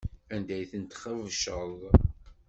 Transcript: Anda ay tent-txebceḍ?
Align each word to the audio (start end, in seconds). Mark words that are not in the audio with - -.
Anda 0.35 0.53
ay 0.55 0.65
tent-txebceḍ? 0.71 1.79